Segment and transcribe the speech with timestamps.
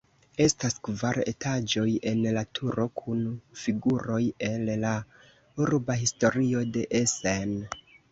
[0.43, 3.19] Estas kvar etaĝoj en la turo kun
[3.65, 4.95] figuroj el la
[5.67, 7.55] urba historio de Essen.